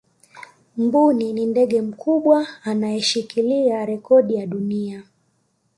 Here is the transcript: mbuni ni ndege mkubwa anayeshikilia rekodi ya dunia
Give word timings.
mbuni 0.77 1.33
ni 1.33 1.45
ndege 1.45 1.81
mkubwa 1.81 2.47
anayeshikilia 2.63 3.85
rekodi 3.85 4.35
ya 4.35 4.45
dunia 4.45 5.03